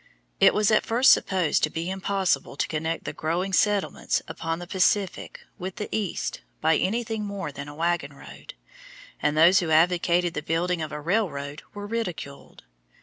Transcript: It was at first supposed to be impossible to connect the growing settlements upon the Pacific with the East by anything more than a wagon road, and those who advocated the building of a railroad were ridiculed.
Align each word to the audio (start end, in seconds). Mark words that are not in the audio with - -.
It 0.39 0.55
was 0.55 0.71
at 0.71 0.83
first 0.83 1.11
supposed 1.11 1.61
to 1.61 1.69
be 1.69 1.91
impossible 1.91 2.57
to 2.57 2.67
connect 2.67 3.03
the 3.03 3.13
growing 3.13 3.53
settlements 3.53 4.19
upon 4.27 4.57
the 4.57 4.65
Pacific 4.65 5.41
with 5.59 5.75
the 5.75 5.95
East 5.95 6.41
by 6.59 6.75
anything 6.77 7.23
more 7.23 7.51
than 7.51 7.67
a 7.67 7.75
wagon 7.75 8.13
road, 8.13 8.55
and 9.21 9.37
those 9.37 9.59
who 9.59 9.69
advocated 9.69 10.33
the 10.33 10.41
building 10.41 10.81
of 10.81 10.91
a 10.91 10.99
railroad 10.99 11.61
were 11.75 11.85
ridiculed. 11.85 12.63